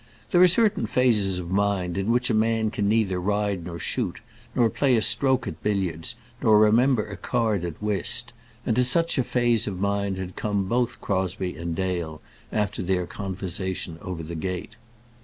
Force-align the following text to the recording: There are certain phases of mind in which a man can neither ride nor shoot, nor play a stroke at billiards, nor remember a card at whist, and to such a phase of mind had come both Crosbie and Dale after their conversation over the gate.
There 0.31 0.41
are 0.41 0.47
certain 0.47 0.87
phases 0.87 1.37
of 1.37 1.51
mind 1.51 1.95
in 1.95 2.09
which 2.09 2.31
a 2.31 2.33
man 2.33 2.71
can 2.71 2.89
neither 2.89 3.19
ride 3.21 3.63
nor 3.65 3.77
shoot, 3.77 4.19
nor 4.55 4.67
play 4.67 4.95
a 4.95 5.01
stroke 5.03 5.45
at 5.47 5.61
billiards, 5.61 6.15
nor 6.41 6.57
remember 6.57 7.05
a 7.07 7.15
card 7.15 7.63
at 7.63 7.79
whist, 7.79 8.33
and 8.65 8.75
to 8.77 8.83
such 8.83 9.19
a 9.19 9.23
phase 9.23 9.67
of 9.67 9.79
mind 9.79 10.17
had 10.17 10.35
come 10.35 10.65
both 10.65 11.01
Crosbie 11.01 11.55
and 11.55 11.75
Dale 11.75 12.19
after 12.51 12.81
their 12.81 13.05
conversation 13.05 13.99
over 14.01 14.23
the 14.23 14.33
gate. 14.33 14.75